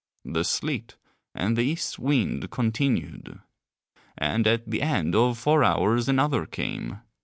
The 0.25 0.43
sleet 0.43 0.97
and 1.35 1.55
the 1.55 1.61
East 1.61 1.99
wind 1.99 2.49
continued. 2.49 3.39
And 4.17 4.47
at 4.47 4.67
the 4.67 4.81
end 4.81 5.13
of 5.13 5.37
four 5.37 5.63
hours 5.63 6.09
another 6.09 6.47
came. 6.47 7.01